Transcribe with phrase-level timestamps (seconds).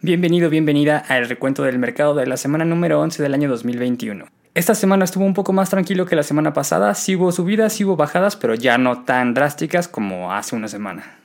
[0.00, 4.26] Bienvenido, bienvenida al recuento del mercado de la semana número 11 del año 2021.
[4.54, 7.84] Esta semana estuvo un poco más tranquilo que la semana pasada, sí hubo subidas, sí
[7.84, 11.18] hubo bajadas, pero ya no tan drásticas como hace una semana.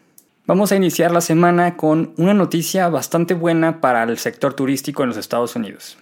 [0.48, 5.10] Vamos a iniciar la semana con una noticia bastante buena para el sector turístico en
[5.10, 6.00] los Estados Unidos.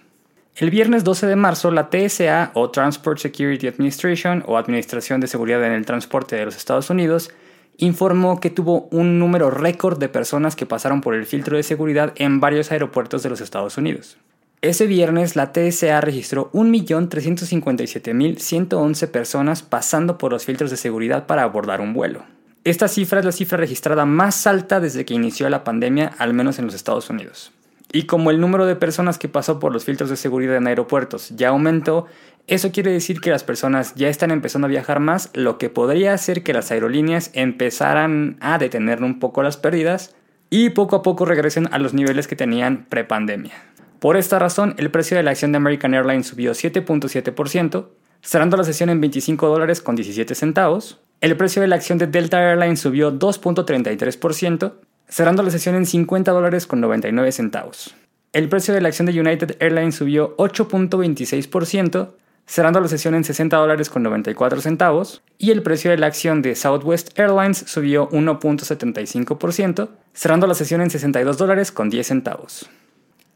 [0.56, 5.62] El viernes 12 de marzo, la TSA o Transport Security Administration o Administración de Seguridad
[5.62, 7.32] en el Transporte de los Estados Unidos
[7.76, 12.12] informó que tuvo un número récord de personas que pasaron por el filtro de seguridad
[12.16, 14.18] en varios aeropuertos de los Estados Unidos.
[14.62, 21.80] Ese viernes la TSA registró 1.357.111 personas pasando por los filtros de seguridad para abordar
[21.80, 22.22] un vuelo.
[22.62, 26.60] Esta cifra es la cifra registrada más alta desde que inició la pandemia, al menos
[26.60, 27.50] en los Estados Unidos.
[27.90, 31.32] Y como el número de personas que pasó por los filtros de seguridad en aeropuertos
[31.36, 32.06] ya aumentó,
[32.46, 36.12] eso quiere decir que las personas ya están empezando a viajar más, lo que podría
[36.12, 40.14] hacer que las aerolíneas empezaran a detener un poco las pérdidas
[40.50, 43.54] y poco a poco regresen a los niveles que tenían prepandemia.
[44.00, 47.86] Por esta razón, el precio de la acción de American Airlines subió 7.7%,
[48.20, 51.00] cerrando la sesión en 25 dólares con 17 centavos.
[51.20, 54.72] El precio de la acción de Delta Airlines subió 2.33%,
[55.08, 57.94] cerrando la sesión en 50 dólares con 99 centavos.
[58.32, 62.10] El precio de la acción de United Airlines subió 8.26%,
[62.46, 66.42] cerrando la sesión en 60 dólares con 94 centavos, y el precio de la acción
[66.42, 72.70] de Southwest Airlines subió 1.75%, cerrando la sesión en 62 dólares con 10 centavos.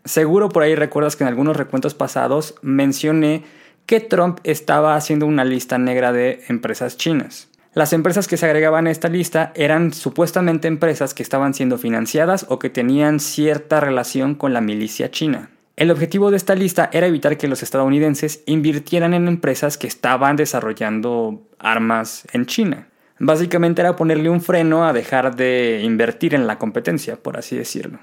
[0.04, 3.44] Seguro por ahí recuerdas que en algunos recuentos pasados mencioné
[3.86, 7.48] que Trump estaba haciendo una lista negra de empresas chinas.
[7.72, 12.46] Las empresas que se agregaban a esta lista eran supuestamente empresas que estaban siendo financiadas
[12.48, 15.50] o que tenían cierta relación con la milicia china.
[15.76, 20.34] El objetivo de esta lista era evitar que los estadounidenses invirtieran en empresas que estaban
[20.36, 22.88] desarrollando armas en China.
[23.18, 27.98] Básicamente era ponerle un freno a dejar de invertir en la competencia, por así decirlo.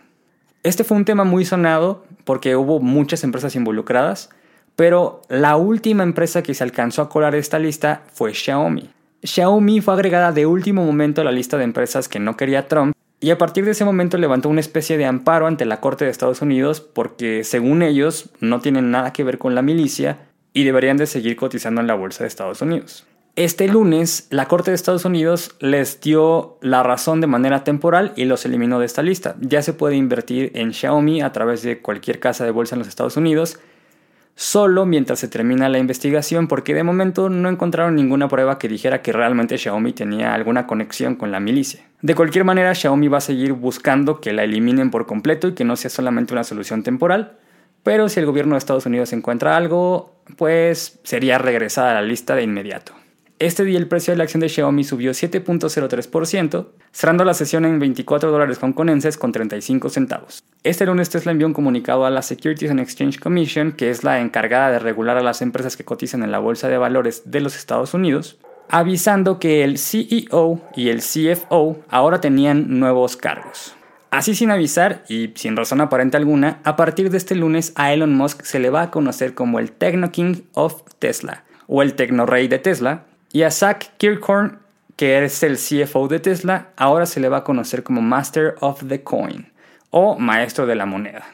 [0.62, 4.30] Este fue un tema muy sonado porque hubo muchas empresas involucradas,
[4.76, 8.92] pero la última empresa que se alcanzó a colar esta lista fue Xiaomi.
[9.24, 12.94] Xiaomi fue agregada de último momento a la lista de empresas que no quería Trump
[13.24, 16.12] y a partir de ese momento levantó una especie de amparo ante la Corte de
[16.12, 20.98] Estados Unidos porque, según ellos, no tienen nada que ver con la milicia y deberían
[20.98, 23.08] de seguir cotizando en la Bolsa de Estados Unidos.
[23.38, 28.26] Este lunes, la Corte de Estados Unidos les dio la razón de manera temporal y
[28.26, 29.38] los eliminó de esta lista.
[29.40, 32.90] Ya se puede invertir en Xiaomi a través de cualquier casa de bolsa en los
[32.90, 33.58] Estados Unidos
[34.36, 39.02] solo mientras se termina la investigación porque de momento no encontraron ninguna prueba que dijera
[39.02, 41.86] que realmente Xiaomi tenía alguna conexión con la milicia.
[42.02, 45.64] De cualquier manera, Xiaomi va a seguir buscando que la eliminen por completo y que
[45.64, 47.38] no sea solamente una solución temporal,
[47.84, 52.36] pero si el gobierno de Estados Unidos encuentra algo, pues sería regresada a la lista
[52.36, 52.94] de inmediato.
[53.44, 57.78] Este día el precio de la acción de Xiaomi subió 7.03%, cerrando la sesión en
[57.78, 60.46] 24 dólares hongkonenses con 35 centavos.
[60.64, 64.22] Este lunes Tesla envió un comunicado a la Securities and Exchange Commission, que es la
[64.22, 67.58] encargada de regular a las empresas que cotizan en la bolsa de valores de los
[67.58, 68.38] Estados Unidos,
[68.70, 73.76] avisando que el CEO y el CFO ahora tenían nuevos cargos.
[74.10, 78.16] Así sin avisar y sin razón aparente alguna, a partir de este lunes a Elon
[78.16, 82.26] Musk se le va a conocer como el Techno King of Tesla o el Tecno
[82.26, 84.60] Rey de Tesla, y a Zach Kirkhorn,
[84.96, 88.84] que es el CFO de Tesla, ahora se le va a conocer como Master of
[88.88, 89.52] the Coin
[89.90, 91.26] o Maestro de la Moneda.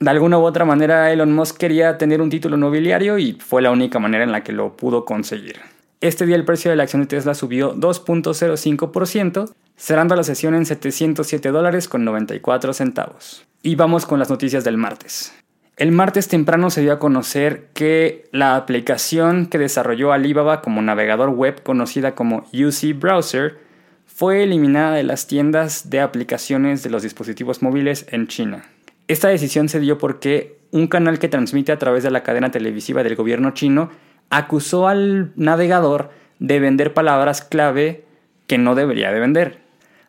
[0.00, 3.70] De alguna u otra manera Elon Musk quería tener un título nobiliario y fue la
[3.70, 5.60] única manera en la que lo pudo conseguir.
[6.00, 10.66] Este día el precio de la acción de Tesla subió 2.05%, cerrando la sesión en
[10.66, 13.44] 707 dólares con 94 centavos.
[13.62, 15.32] Y vamos con las noticias del martes.
[15.78, 21.30] El martes temprano se dio a conocer que la aplicación que desarrolló Alibaba como navegador
[21.30, 23.58] web conocida como UC Browser
[24.04, 28.64] fue eliminada de las tiendas de aplicaciones de los dispositivos móviles en China.
[29.06, 33.04] Esta decisión se dio porque un canal que transmite a través de la cadena televisiva
[33.04, 33.90] del gobierno chino
[34.30, 38.04] acusó al navegador de vender palabras clave
[38.48, 39.60] que no debería de vender.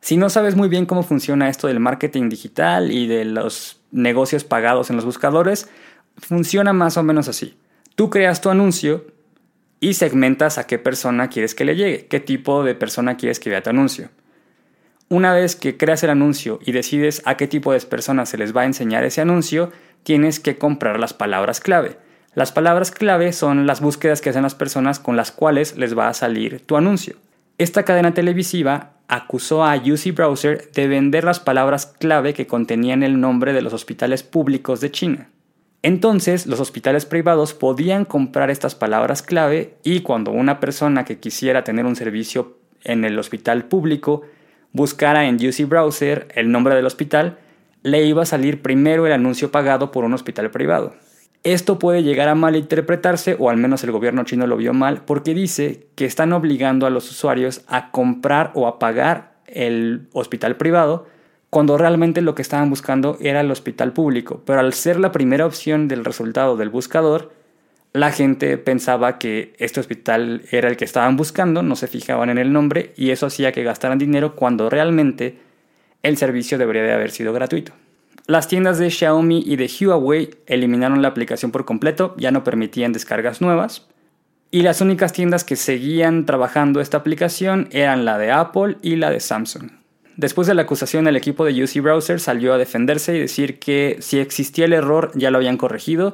[0.01, 4.43] Si no sabes muy bien cómo funciona esto del marketing digital y de los negocios
[4.43, 5.69] pagados en los buscadores,
[6.17, 7.57] funciona más o menos así.
[7.95, 9.05] Tú creas tu anuncio
[9.79, 13.49] y segmentas a qué persona quieres que le llegue, qué tipo de persona quieres que
[13.49, 14.09] vea tu anuncio.
[15.09, 18.55] Una vez que creas el anuncio y decides a qué tipo de personas se les
[18.55, 19.71] va a enseñar ese anuncio,
[20.03, 21.97] tienes que comprar las palabras clave.
[22.35, 26.09] Las palabras clave son las búsquedas que hacen las personas con las cuales les va
[26.09, 27.15] a salir tu anuncio.
[27.59, 33.19] Esta cadena televisiva acusó a UC Browser de vender las palabras clave que contenían el
[33.19, 35.29] nombre de los hospitales públicos de China.
[35.81, 41.65] Entonces, los hospitales privados podían comprar estas palabras clave y cuando una persona que quisiera
[41.65, 44.21] tener un servicio en el hospital público
[44.71, 47.39] buscara en UC Browser el nombre del hospital,
[47.83, 50.95] le iba a salir primero el anuncio pagado por un hospital privado.
[51.43, 55.33] Esto puede llegar a malinterpretarse, o al menos el gobierno chino lo vio mal, porque
[55.33, 61.07] dice que están obligando a los usuarios a comprar o a pagar el hospital privado,
[61.49, 64.43] cuando realmente lo que estaban buscando era el hospital público.
[64.45, 67.31] Pero al ser la primera opción del resultado del buscador,
[67.93, 72.37] la gente pensaba que este hospital era el que estaban buscando, no se fijaban en
[72.37, 75.39] el nombre y eso hacía que gastaran dinero cuando realmente
[76.03, 77.73] el servicio debería de haber sido gratuito.
[78.29, 82.93] Las tiendas de Xiaomi y de Huawei eliminaron la aplicación por completo, ya no permitían
[82.93, 83.87] descargas nuevas.
[84.51, 89.09] Y las únicas tiendas que seguían trabajando esta aplicación eran la de Apple y la
[89.09, 89.71] de Samsung.
[90.15, 93.97] Después de la acusación, el equipo de UC Browser salió a defenderse y decir que
[93.99, 96.13] si existía el error ya lo habían corregido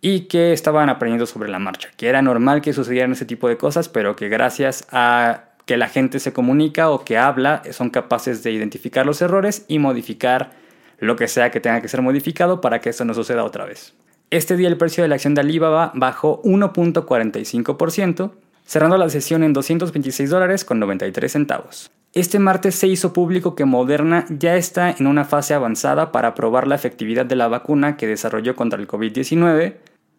[0.00, 3.56] y que estaban aprendiendo sobre la marcha, que era normal que sucedieran ese tipo de
[3.56, 8.44] cosas, pero que gracias a que la gente se comunica o que habla son capaces
[8.44, 10.67] de identificar los errores y modificar
[10.98, 13.94] lo que sea que tenga que ser modificado para que esto no suceda otra vez.
[14.30, 18.32] Este día el precio de la acción de Alibaba bajó 1.45%,
[18.66, 21.90] cerrando la sesión en 226 dólares con 93 centavos.
[22.12, 26.66] Este martes se hizo público que Moderna ya está en una fase avanzada para probar
[26.66, 29.76] la efectividad de la vacuna que desarrolló contra el COVID-19,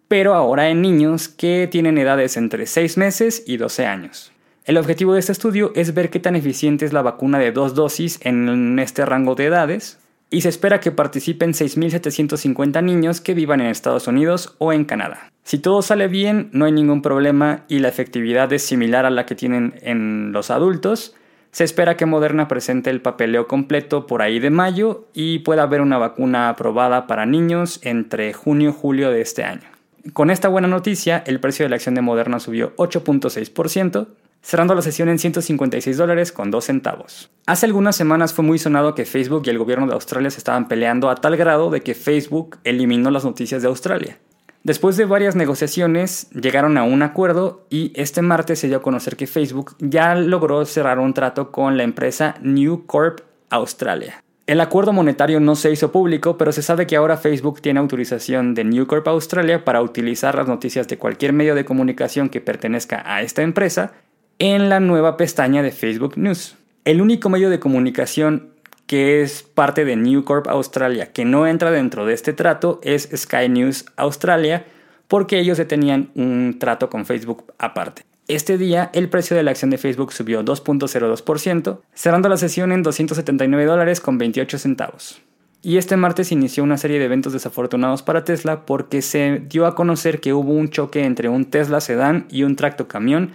[0.08, 4.31] pero ahora en niños que tienen edades entre 6 meses y 12 años.
[4.66, 7.74] El objetivo de este estudio es ver qué tan eficiente es la vacuna de dos
[7.74, 9.98] dosis en este rango de edades,
[10.30, 15.31] y se espera que participen 6.750 niños que vivan en Estados Unidos o en Canadá.
[15.44, 19.26] Si todo sale bien, no hay ningún problema y la efectividad es similar a la
[19.26, 21.16] que tienen en los adultos,
[21.52, 25.81] se espera que Moderna presente el papeleo completo por ahí de mayo y pueda haber
[25.81, 29.68] una vacuna aprobada para niños entre junio y julio de este año.
[30.14, 34.08] Con esta buena noticia, el precio de la acción de Moderna subió 8.6%,
[34.41, 37.30] cerrando la sesión en 156 dólares con 2 centavos.
[37.45, 40.68] Hace algunas semanas fue muy sonado que Facebook y el gobierno de Australia se estaban
[40.68, 44.19] peleando a tal grado de que Facebook eliminó las noticias de Australia.
[44.63, 49.15] Después de varias negociaciones, llegaron a un acuerdo y este martes se dio a conocer
[49.15, 54.21] que Facebook ya logró cerrar un trato con la empresa New Corp Australia.
[54.47, 58.53] El acuerdo monetario no se hizo público, pero se sabe que ahora Facebook tiene autorización
[58.53, 63.03] de New Corp Australia para utilizar las noticias de cualquier medio de comunicación que pertenezca
[63.06, 63.94] a esta empresa
[64.39, 66.56] en la nueva pestaña de Facebook News.
[66.86, 68.50] El único medio de comunicación
[68.88, 73.09] que es parte de New Corp Australia que no entra dentro de este trato es
[73.15, 74.65] Sky News Australia
[75.07, 78.03] porque ellos tenían un trato con Facebook aparte.
[78.27, 82.81] Este día el precio de la acción de Facebook subió 2.02%, cerrando la sesión en
[82.83, 85.21] 279 dólares con 28 centavos.
[85.62, 89.75] Y este martes inició una serie de eventos desafortunados para Tesla porque se dio a
[89.75, 93.33] conocer que hubo un choque entre un Tesla sedán y un tracto camión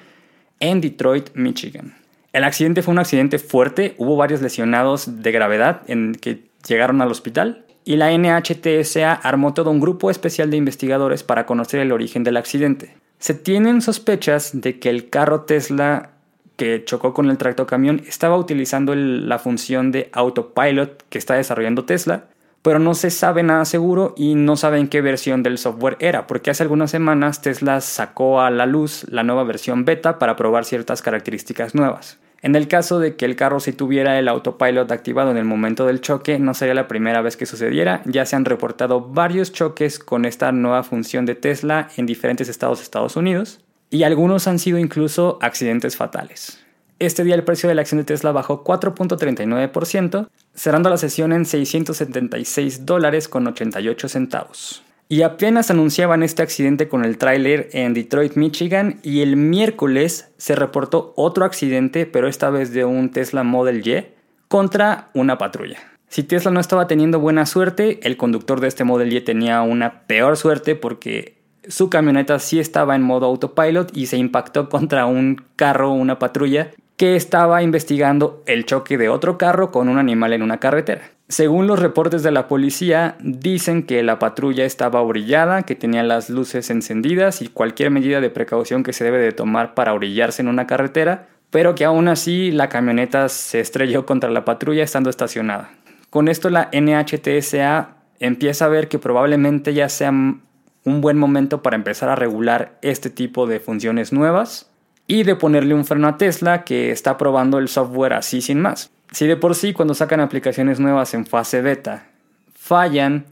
[0.61, 1.95] en Detroit, Michigan.
[2.33, 7.11] El accidente fue un accidente fuerte, hubo varios lesionados de gravedad en que llegaron al
[7.11, 12.25] hospital y la NHTSA armó todo un grupo especial de investigadores para conocer el origen
[12.25, 12.97] del accidente.
[13.19, 16.11] Se tienen sospechas de que el carro Tesla
[16.57, 22.25] que chocó con el tractocamión estaba utilizando la función de autopilot que está desarrollando Tesla
[22.65, 26.51] pero no se sabe nada seguro y no saben qué versión del software era, porque
[26.51, 31.03] hace algunas semanas Tesla sacó a la luz la nueva versión beta para probar ciertas
[31.03, 32.19] características nuevas.
[32.41, 35.85] En el caso de que el carro sí tuviera el autopilot activado en el momento
[35.85, 39.99] del choque, no sería la primera vez que sucediera, ya se han reportado varios choques
[39.99, 43.61] con esta nueva función de Tesla en diferentes estados de Estados Unidos,
[43.91, 46.64] y algunos han sido incluso accidentes fatales.
[47.01, 51.45] Este día el precio de la acción de Tesla bajó 4.39%, cerrando la sesión en
[51.45, 54.83] 676 dólares con 88 centavos.
[55.09, 60.55] Y apenas anunciaban este accidente con el tráiler en Detroit, Michigan, y el miércoles se
[60.55, 64.07] reportó otro accidente, pero esta vez de un Tesla Model Y,
[64.49, 65.79] contra una patrulla.
[66.09, 70.07] Si Tesla no estaba teniendo buena suerte, el conductor de este Model Y tenía una
[70.07, 75.45] peor suerte porque su camioneta sí estaba en modo autopilot y se impactó contra un
[75.57, 80.43] carro, una patrulla, que estaba investigando el choque de otro carro con un animal en
[80.43, 81.11] una carretera.
[81.29, 86.29] Según los reportes de la policía, dicen que la patrulla estaba orillada, que tenía las
[86.31, 90.49] luces encendidas y cualquier medida de precaución que se debe de tomar para orillarse en
[90.49, 95.71] una carretera, pero que aún así la camioneta se estrelló contra la patrulla estando estacionada.
[96.11, 101.77] Con esto la NHTSA empieza a ver que probablemente ya sea un buen momento para
[101.77, 104.71] empezar a regular este tipo de funciones nuevas
[105.07, 108.91] y de ponerle un freno a Tesla que está probando el software así sin más.
[109.13, 112.09] Si de por sí cuando sacan aplicaciones nuevas en fase beta
[112.55, 113.27] fallan,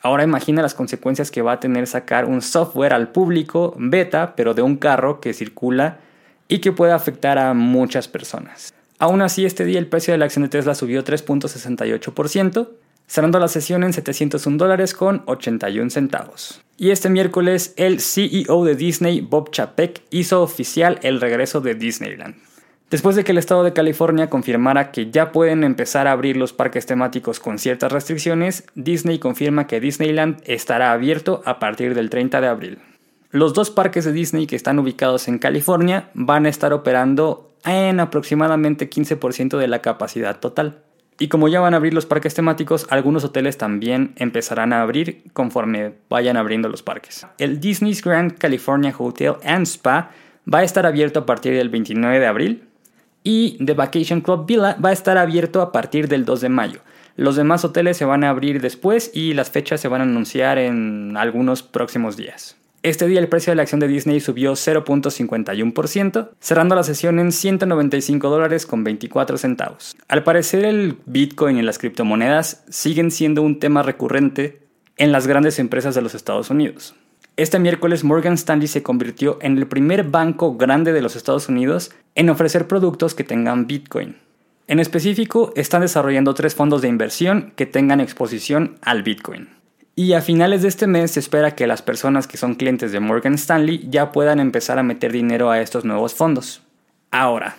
[0.00, 4.54] ahora imagina las consecuencias que va a tener sacar un software al público beta, pero
[4.54, 5.98] de un carro que circula
[6.48, 8.72] y que puede afectar a muchas personas.
[8.98, 12.68] Aún así, este día el precio de la acción de Tesla subió 3.68%,
[13.06, 16.62] cerrando la sesión en 701 dólares con 81 centavos.
[16.76, 22.34] Y este miércoles el CEO de Disney, Bob Chapek, hizo oficial el regreso de Disneyland.
[22.90, 26.52] Después de que el estado de California confirmara que ya pueden empezar a abrir los
[26.52, 32.40] parques temáticos con ciertas restricciones, Disney confirma que Disneyland estará abierto a partir del 30
[32.40, 32.78] de abril.
[33.32, 37.98] Los dos parques de Disney que están ubicados en California van a estar operando en
[37.98, 40.82] aproximadamente 15% de la capacidad total.
[41.18, 45.22] Y como ya van a abrir los parques temáticos, algunos hoteles también empezarán a abrir
[45.32, 47.26] conforme vayan abriendo los parques.
[47.38, 50.10] El Disney's Grand California Hotel and Spa
[50.52, 52.62] va a estar abierto a partir del 29 de abril
[53.22, 56.80] y The Vacation Club Villa va a estar abierto a partir del 2 de mayo.
[57.16, 60.58] Los demás hoteles se van a abrir después y las fechas se van a anunciar
[60.58, 62.56] en algunos próximos días.
[62.82, 67.32] Este día el precio de la acción de Disney subió 0.51%, cerrando la sesión en
[67.32, 69.96] 195 dólares con 24 centavos.
[70.08, 74.60] Al parecer el Bitcoin y las criptomonedas siguen siendo un tema recurrente
[74.96, 76.94] en las grandes empresas de los Estados Unidos.
[77.36, 81.92] Este miércoles Morgan Stanley se convirtió en el primer banco grande de los Estados Unidos
[82.14, 84.16] en ofrecer productos que tengan Bitcoin.
[84.68, 89.55] En específico, están desarrollando tres fondos de inversión que tengan exposición al Bitcoin.
[89.98, 93.00] Y a finales de este mes se espera que las personas que son clientes de
[93.00, 96.60] Morgan Stanley ya puedan empezar a meter dinero a estos nuevos fondos.
[97.10, 97.56] Ahora,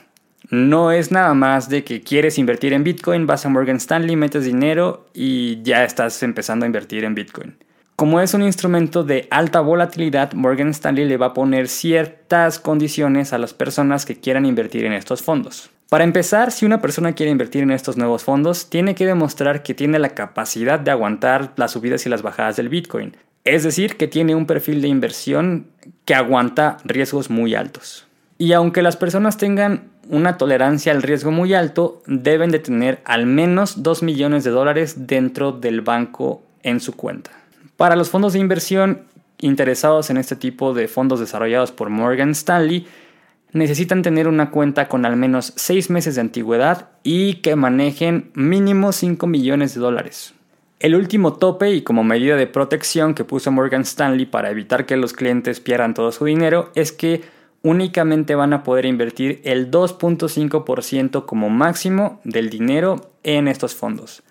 [0.51, 4.46] no es nada más de que quieres invertir en Bitcoin, vas a Morgan Stanley, metes
[4.46, 7.58] dinero y ya estás empezando a invertir en Bitcoin.
[7.96, 13.34] Como es un instrumento de alta volatilidad, Morgan Stanley le va a poner ciertas condiciones
[13.34, 15.72] a las personas que quieran invertir en estos fondos.
[15.89, 19.74] Para empezar, si una persona quiere invertir en estos nuevos fondos, tiene que demostrar que
[19.74, 23.15] tiene la capacidad de aguantar las subidas y las bajadas del Bitcoin.
[23.46, 25.67] Es decir, que tiene un perfil de inversión
[26.03, 28.06] que aguanta riesgos muy altos.
[28.38, 33.25] Y aunque las personas tengan una tolerancia al riesgo muy alto, deben de tener al
[33.25, 37.32] menos 2 millones de dólares dentro del banco en su cuenta.
[37.77, 39.03] Para los fondos de inversión
[39.39, 42.88] interesados en este tipo de fondos desarrollados por Morgan Stanley,
[43.54, 48.92] necesitan tener una cuenta con al menos 6 meses de antigüedad y que manejen mínimo
[48.92, 50.34] 5 millones de dólares.
[50.80, 54.98] El último tope y como medida de protección que puso Morgan Stanley para evitar que
[54.98, 57.24] los clientes pierdan todo su dinero es que
[57.63, 64.24] únicamente van a poder invertir el 2.5% como máximo del dinero en estos fondos.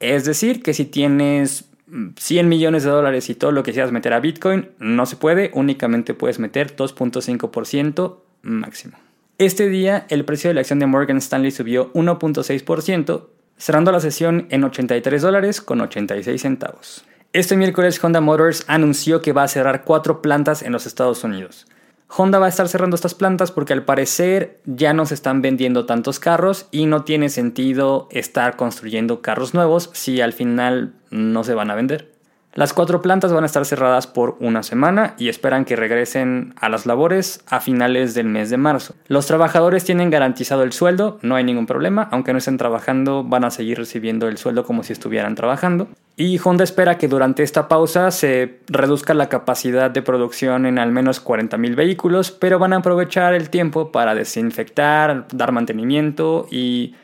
[0.00, 1.70] Es decir, que si tienes
[2.16, 5.50] 100 millones de dólares y todo lo que quieras meter a Bitcoin, no se puede,
[5.54, 8.96] únicamente puedes meter 2.5% máximo.
[9.38, 14.46] Este día el precio de la acción de Morgan Stanley subió 1.6%, cerrando la sesión
[14.50, 17.04] en 83 dólares con 86 centavos.
[17.32, 21.66] Este miércoles Honda Motors anunció que va a cerrar cuatro plantas en los Estados Unidos.
[22.08, 25.84] Honda va a estar cerrando estas plantas porque al parecer ya no se están vendiendo
[25.84, 31.54] tantos carros y no tiene sentido estar construyendo carros nuevos si al final no se
[31.54, 32.17] van a vender.
[32.58, 36.68] Las cuatro plantas van a estar cerradas por una semana y esperan que regresen a
[36.68, 38.96] las labores a finales del mes de marzo.
[39.06, 43.44] Los trabajadores tienen garantizado el sueldo, no hay ningún problema, aunque no estén trabajando van
[43.44, 45.86] a seguir recibiendo el sueldo como si estuvieran trabajando.
[46.16, 50.90] Y Honda espera que durante esta pausa se reduzca la capacidad de producción en al
[50.90, 56.96] menos 40.000 vehículos, pero van a aprovechar el tiempo para desinfectar, dar mantenimiento y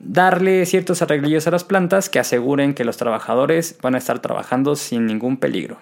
[0.00, 4.74] darle ciertos arreglillos a las plantas que aseguren que los trabajadores van a estar trabajando
[4.74, 5.78] sin ningún peligro.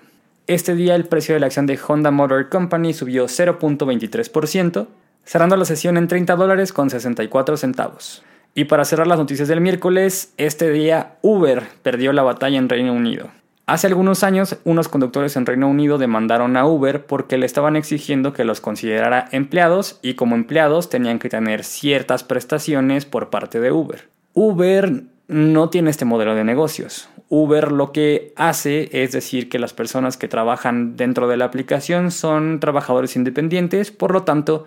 [0.47, 4.89] Este día el precio de la acción de Honda Motor Company subió 0.23%,
[5.25, 8.23] cerrando la sesión en 30 dólares con 64 centavos.
[8.55, 12.93] Y para cerrar las noticias del miércoles, este día Uber perdió la batalla en Reino
[12.93, 13.31] Unido.
[13.69, 18.33] Hace algunos años, unos conductores en Reino Unido demandaron a Uber porque le estaban exigiendo
[18.33, 23.71] que los considerara empleados y como empleados tenían que tener ciertas prestaciones por parte de
[23.71, 24.09] Uber.
[24.33, 27.11] Uber no tiene este modelo de negocios.
[27.29, 32.11] Uber lo que hace es decir que las personas que trabajan dentro de la aplicación
[32.11, 34.67] son trabajadores independientes, por lo tanto,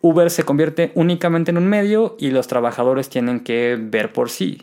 [0.00, 4.62] Uber se convierte únicamente en un medio y los trabajadores tienen que ver por sí.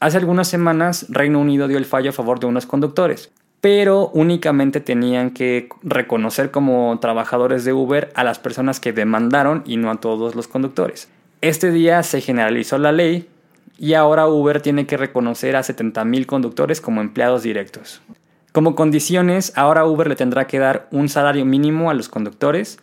[0.00, 3.30] Hace algunas semanas Reino Unido dio el fallo a favor de unos conductores,
[3.60, 9.76] pero únicamente tenían que reconocer como trabajadores de Uber a las personas que demandaron y
[9.76, 11.10] no a todos los conductores.
[11.42, 13.28] Este día se generalizó la ley
[13.76, 18.00] y ahora Uber tiene que reconocer a 70.000 conductores como empleados directos.
[18.52, 22.78] Como condiciones, ahora Uber le tendrá que dar un salario mínimo a los conductores,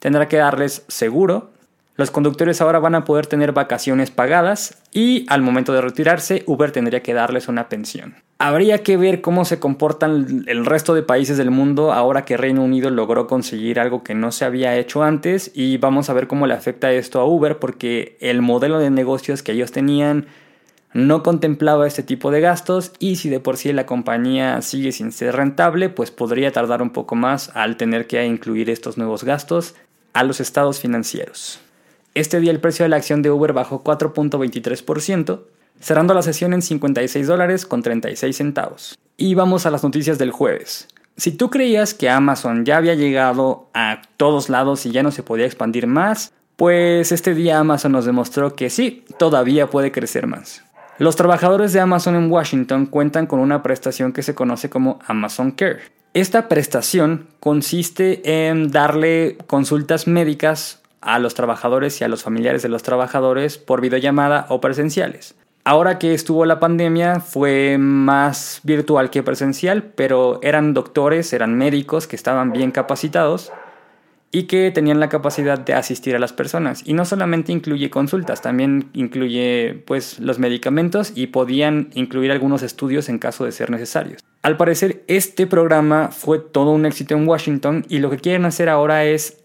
[0.00, 1.50] tendrá que darles seguro,
[1.94, 6.72] los conductores ahora van a poder tener vacaciones pagadas y al momento de retirarse Uber
[6.72, 8.14] tendría que darles una pensión.
[8.38, 12.64] Habría que ver cómo se comportan el resto de países del mundo ahora que Reino
[12.64, 16.46] Unido logró conseguir algo que no se había hecho antes y vamos a ver cómo
[16.46, 20.26] le afecta esto a Uber porque el modelo de negocios que ellos tenían
[20.94, 25.12] no contemplaba este tipo de gastos y si de por sí la compañía sigue sin
[25.12, 29.74] ser rentable, pues podría tardar un poco más al tener que incluir estos nuevos gastos
[30.14, 31.60] a los estados financieros.
[32.14, 35.40] Este día el precio de la acción de Uber bajó 4.23%,
[35.80, 38.98] cerrando la sesión en 56 dólares con 36 centavos.
[39.16, 40.88] Y vamos a las noticias del jueves.
[41.16, 45.22] Si tú creías que Amazon ya había llegado a todos lados y ya no se
[45.22, 50.62] podía expandir más, pues este día Amazon nos demostró que sí, todavía puede crecer más.
[50.98, 55.52] Los trabajadores de Amazon en Washington cuentan con una prestación que se conoce como Amazon
[55.52, 55.80] Care.
[56.12, 62.68] Esta prestación consiste en darle consultas médicas a los trabajadores y a los familiares de
[62.68, 65.34] los trabajadores por videollamada o presenciales.
[65.64, 72.08] Ahora que estuvo la pandemia fue más virtual que presencial, pero eran doctores, eran médicos
[72.08, 73.52] que estaban bien capacitados
[74.32, 76.82] y que tenían la capacidad de asistir a las personas.
[76.84, 83.08] Y no solamente incluye consultas, también incluye pues los medicamentos y podían incluir algunos estudios
[83.08, 84.24] en caso de ser necesarios.
[84.42, 88.68] Al parecer este programa fue todo un éxito en Washington y lo que quieren hacer
[88.68, 89.41] ahora es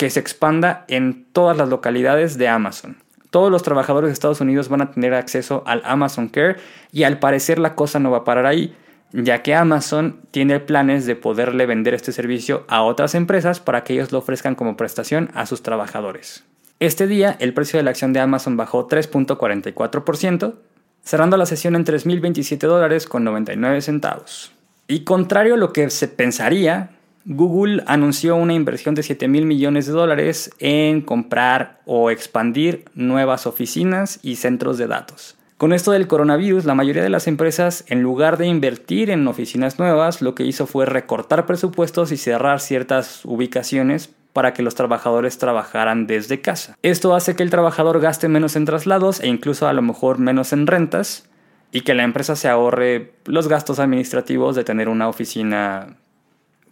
[0.00, 2.96] que se expanda en todas las localidades de Amazon.
[3.28, 6.56] Todos los trabajadores de Estados Unidos van a tener acceso al Amazon Care
[6.90, 8.74] y al parecer la cosa no va a parar ahí
[9.12, 13.92] ya que Amazon tiene planes de poderle vender este servicio a otras empresas para que
[13.92, 16.44] ellos lo ofrezcan como prestación a sus trabajadores.
[16.78, 20.54] Este día el precio de la acción de Amazon bajó 3.44%,
[21.02, 24.52] cerrando la sesión en 3.027 dólares con 99 centavos.
[24.88, 26.92] Y contrario a lo que se pensaría,
[27.24, 33.46] Google anunció una inversión de 7 mil millones de dólares en comprar o expandir nuevas
[33.46, 35.36] oficinas y centros de datos.
[35.58, 39.78] Con esto del coronavirus, la mayoría de las empresas, en lugar de invertir en oficinas
[39.78, 45.36] nuevas, lo que hizo fue recortar presupuestos y cerrar ciertas ubicaciones para que los trabajadores
[45.36, 46.78] trabajaran desde casa.
[46.82, 50.54] Esto hace que el trabajador gaste menos en traslados e incluso a lo mejor menos
[50.54, 51.28] en rentas
[51.72, 55.98] y que la empresa se ahorre los gastos administrativos de tener una oficina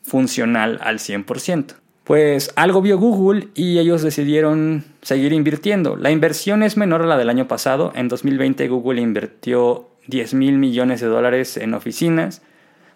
[0.02, 1.75] funcional al 100%.
[2.08, 5.95] Pues algo vio Google y ellos decidieron seguir invirtiendo.
[5.95, 7.93] La inversión es menor a la del año pasado.
[7.95, 12.41] En 2020 Google invirtió 10 mil millones de dólares en oficinas,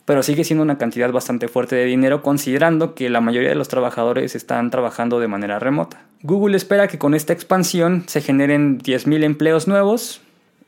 [0.07, 3.69] pero sigue siendo una cantidad bastante fuerte de dinero considerando que la mayoría de los
[3.69, 6.07] trabajadores están trabajando de manera remota.
[6.23, 10.22] Google espera que con esta expansión se generen 10 mil empleos nuevos,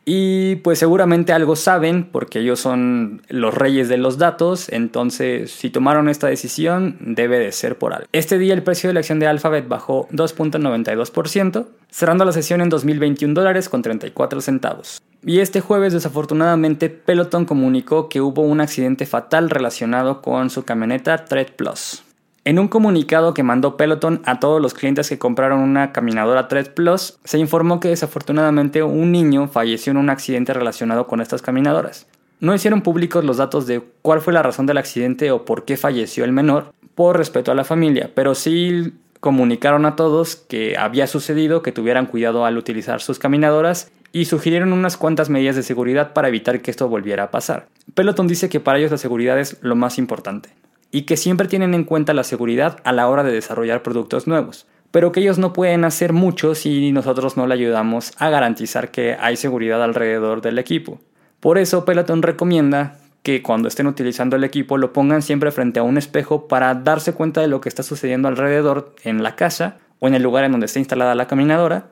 [0.05, 5.71] y pues seguramente algo saben porque ellos son los reyes de los datos, entonces si
[5.71, 8.07] tomaron esta decisión debe de ser por algo.
[8.13, 12.69] Este día el precio de la acción de Alphabet bajó 2.92%, cerrando la sesión en
[12.69, 15.01] 2021 dólares con 34 centavos.
[15.27, 21.25] Y este jueves desafortunadamente Peloton comunicó que hubo un accidente fatal relacionado con su camioneta
[21.25, 22.04] Tread Plus.
[22.47, 26.75] En un comunicado que mandó Peloton a todos los clientes que compraron una caminadora Tread
[26.75, 32.07] Plus, se informó que desafortunadamente un niño falleció en un accidente relacionado con estas caminadoras.
[32.41, 35.79] No hicieron públicos los datos de cuál fue la razón del accidente o por qué
[35.79, 41.07] falleció el menor, por respeto a la familia, pero sí comunicaron a todos que había
[41.07, 46.13] sucedido, que tuvieran cuidado al utilizar sus caminadoras y sugirieron unas cuantas medidas de seguridad
[46.13, 47.69] para evitar que esto volviera a pasar.
[47.95, 50.51] Peloton dice que para ellos la seguridad es lo más importante
[50.95, 54.69] y que siempre tienen en cuenta la seguridad a la hora de desarrollar productos nuevos,
[54.93, 59.17] pero que ellos no pueden hacer mucho si nosotros no le ayudamos a garantizar que
[59.19, 61.01] hay seguridad alrededor del equipo.
[61.41, 65.83] Por eso Peloton recomienda que cuando estén utilizando el equipo lo pongan siempre frente a
[65.83, 70.07] un espejo para darse cuenta de lo que está sucediendo alrededor en la casa o
[70.07, 71.87] en el lugar en donde está instalada la caminadora,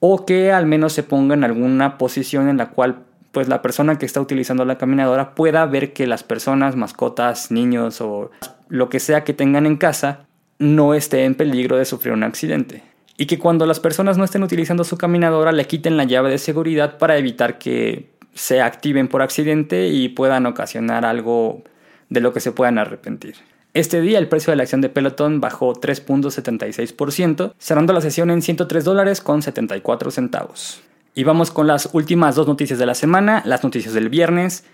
[0.00, 3.04] o que al menos se ponga en alguna posición en la cual
[3.34, 8.00] pues la persona que está utilizando la caminadora pueda ver que las personas, mascotas, niños
[8.00, 8.30] o
[8.68, 10.26] lo que sea que tengan en casa
[10.58, 12.82] no esté en peligro de sufrir un accidente.
[13.18, 16.38] Y que cuando las personas no estén utilizando su caminadora le quiten la llave de
[16.38, 21.62] seguridad para evitar que se activen por accidente y puedan ocasionar algo
[22.08, 23.36] de lo que se puedan arrepentir.
[23.74, 28.40] Este día el precio de la acción de Peloton bajó 3.76%, cerrando la sesión en
[28.40, 30.80] 103 dólares con 74 centavos.
[31.16, 34.64] Y vamos con las últimas dos noticias de la semana, las noticias del viernes.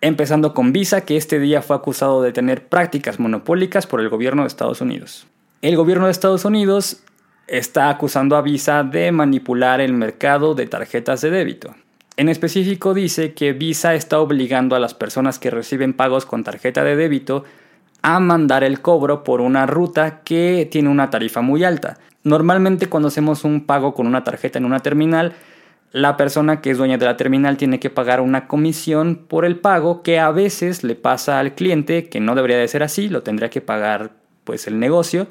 [0.00, 4.42] Empezando con Visa, que este día fue acusado de tener prácticas monopólicas por el gobierno
[4.42, 5.26] de Estados Unidos.
[5.60, 7.02] El gobierno de Estados Unidos
[7.46, 11.74] está acusando a Visa de manipular el mercado de tarjetas de débito.
[12.16, 16.84] En específico dice que Visa está obligando a las personas que reciben pagos con tarjeta
[16.84, 17.44] de débito
[18.00, 21.98] a mandar el cobro por una ruta que tiene una tarifa muy alta.
[22.22, 25.34] Normalmente cuando hacemos un pago con una tarjeta en una terminal,
[25.96, 29.56] la persona que es dueña de la terminal tiene que pagar una comisión por el
[29.56, 33.22] pago que a veces le pasa al cliente, que no debería de ser así, lo
[33.22, 34.10] tendría que pagar
[34.44, 35.26] pues el negocio,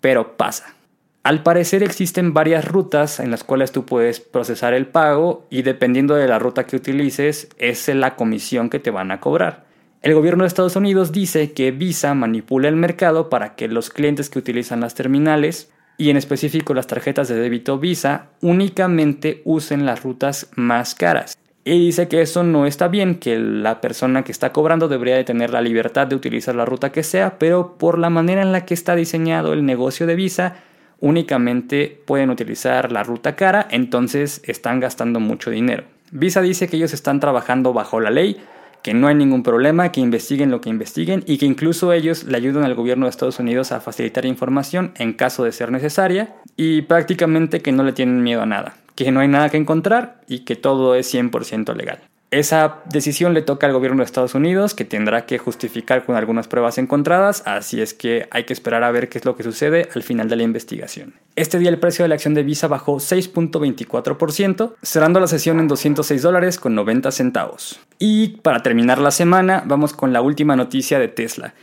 [0.00, 0.74] pero pasa.
[1.22, 6.14] Al parecer existen varias rutas en las cuales tú puedes procesar el pago y dependiendo
[6.14, 9.66] de la ruta que utilices es la comisión que te van a cobrar.
[10.00, 14.30] El gobierno de Estados Unidos dice que Visa manipula el mercado para que los clientes
[14.30, 20.02] que utilizan las terminales y en específico las tarjetas de débito Visa únicamente usen las
[20.02, 21.36] rutas más caras.
[21.62, 25.24] Y dice que eso no está bien, que la persona que está cobrando debería de
[25.24, 28.64] tener la libertad de utilizar la ruta que sea, pero por la manera en la
[28.64, 30.56] que está diseñado el negocio de Visa,
[31.00, 35.84] únicamente pueden utilizar la ruta cara, entonces están gastando mucho dinero.
[36.12, 38.38] Visa dice que ellos están trabajando bajo la ley,
[38.82, 42.36] que no hay ningún problema, que investiguen lo que investiguen y que incluso ellos le
[42.36, 46.82] ayudan al gobierno de Estados Unidos a facilitar información en caso de ser necesaria y
[46.82, 50.40] prácticamente que no le tienen miedo a nada, que no hay nada que encontrar y
[50.40, 52.00] que todo es 100% legal.
[52.30, 56.46] Esa decisión le toca al gobierno de Estados Unidos, que tendrá que justificar con algunas
[56.46, 59.88] pruebas encontradas, así es que hay que esperar a ver qué es lo que sucede
[59.96, 61.14] al final de la investigación.
[61.34, 65.66] Este día el precio de la acción de Visa bajó 6.24%, cerrando la sesión en
[65.66, 67.80] 206 dólares con 90 centavos.
[67.98, 71.54] Y para terminar la semana, vamos con la última noticia de Tesla.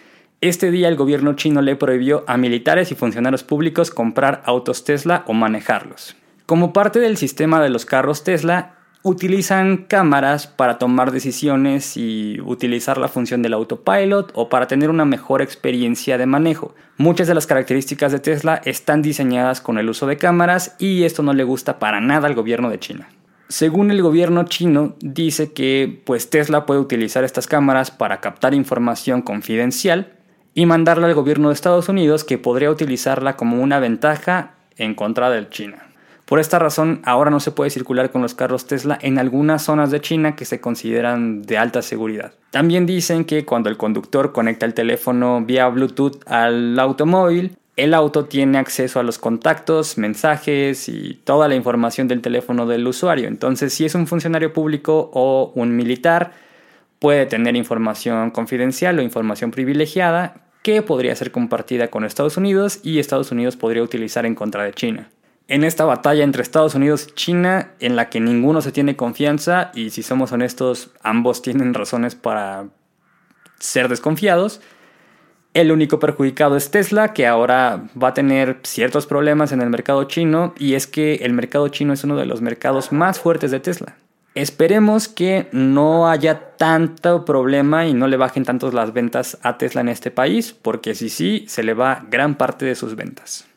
[0.42, 5.24] Este día el gobierno chino le prohibió a militares y funcionarios públicos comprar autos Tesla
[5.28, 6.18] o manejarlos.
[6.46, 12.98] Como parte del sistema de los carros Tesla, utilizan cámaras para tomar decisiones y utilizar
[12.98, 16.76] la función del autopilot o para tener una mejor experiencia de manejo.
[16.98, 21.24] Muchas de las características de Tesla están diseñadas con el uso de cámaras y esto
[21.24, 23.10] no le gusta para nada al gobierno de China.
[23.50, 29.22] Según el gobierno chino, dice que pues Tesla puede utilizar estas cámaras para captar información
[29.22, 30.14] confidencial
[30.54, 35.30] y mandarla al gobierno de Estados Unidos que podría utilizarla como una ventaja en contra
[35.30, 35.87] del China.
[36.28, 39.92] Por esta razón, ahora no se puede circular con los carros Tesla en algunas zonas
[39.92, 42.34] de China que se consideran de alta seguridad.
[42.52, 48.26] También dicen que cuando el conductor conecta el teléfono vía Bluetooth al automóvil, el auto
[48.26, 53.30] tiene acceso a los contactos, mensajes y toda la información del teléfono del usuario.
[53.30, 56.34] Entonces, si es un funcionario público o un militar,
[57.00, 63.00] puede tener información confidencial o información privilegiada que podría ser compartida con Estados Unidos y
[63.00, 65.10] Estados Unidos podría utilizar en contra de China
[65.48, 69.72] en esta batalla entre Estados Unidos y China, en la que ninguno se tiene confianza
[69.74, 72.68] y si somos honestos, ambos tienen razones para
[73.60, 74.62] ser desconfiados.
[75.54, 80.04] El único perjudicado es Tesla, que ahora va a tener ciertos problemas en el mercado
[80.04, 83.60] chino y es que el mercado chino es uno de los mercados más fuertes de
[83.60, 83.96] Tesla.
[84.36, 89.82] Esperemos que no haya tanto problema y no le bajen tantos las ventas a Tesla
[89.82, 93.48] en este país, porque si sí, se le va gran parte de sus ventas.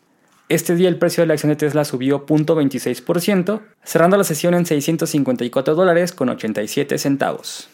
[0.50, 4.66] Este día el precio de la acción de Tesla subió 0.26%, cerrando la sesión en
[4.66, 7.68] 654 dólares con 87 centavos.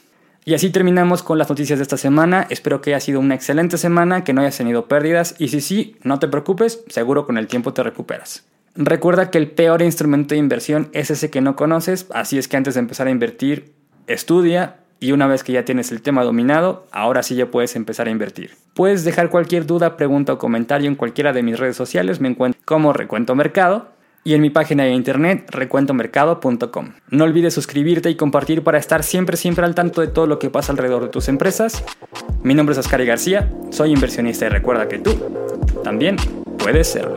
[0.44, 2.46] Y así terminamos con las noticias de esta semana.
[2.50, 5.96] Espero que haya sido una excelente semana, que no hayas tenido pérdidas y si sí,
[6.02, 8.44] no te preocupes, seguro con el tiempo te recuperas.
[8.74, 12.58] Recuerda que el peor instrumento de inversión es ese que no conoces, así es que
[12.58, 13.72] antes de empezar a invertir,
[14.06, 18.08] estudia, y una vez que ya tienes el tema dominado, ahora sí ya puedes empezar
[18.08, 18.52] a invertir.
[18.74, 22.60] Puedes dejar cualquier duda, pregunta o comentario en cualquiera de mis redes sociales, me encuentro
[22.64, 23.88] como Recuento Mercado
[24.24, 26.92] y en mi página de internet recuentomercado.com.
[27.10, 30.50] No olvides suscribirte y compartir para estar siempre siempre al tanto de todo lo que
[30.50, 31.84] pasa alrededor de tus empresas.
[32.42, 35.14] Mi nombre es Oscar García, soy inversionista y recuerda que tú
[35.84, 36.16] también
[36.58, 37.14] puedes serlo.